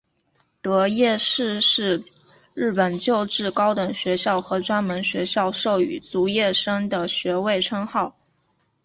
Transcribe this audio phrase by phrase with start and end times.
[0.63, 2.03] 得业士是
[2.55, 8.15] 日本旧制高等学校和专门学校授与卒业生的学位称号。